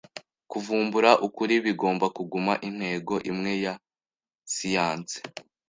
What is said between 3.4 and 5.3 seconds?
ya siyanse.